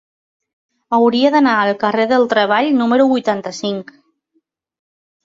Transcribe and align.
Hauria 0.97 1.31
d'anar 1.35 1.53
al 1.65 1.69
carrer 1.83 2.05
del 2.13 2.25
Treball 2.31 2.71
número 2.79 3.07
vuitanta-cinc. 3.13 3.93